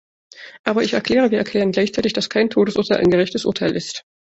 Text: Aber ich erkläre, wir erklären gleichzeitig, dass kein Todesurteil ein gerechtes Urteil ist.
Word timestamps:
Aber 0.63 0.81
ich 0.81 0.93
erkläre, 0.93 1.29
wir 1.29 1.37
erklären 1.37 1.71
gleichzeitig, 1.71 2.13
dass 2.13 2.27
kein 2.27 2.49
Todesurteil 2.49 2.97
ein 2.97 3.11
gerechtes 3.11 3.45
Urteil 3.45 3.75
ist. 3.75 4.03